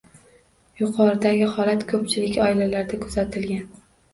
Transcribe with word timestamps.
Yo`qoridagi 0.81 1.49
holat 1.57 1.85
ko`pchilik 1.93 2.41
oilalarda 2.47 3.01
kuzatilgan 3.07 3.65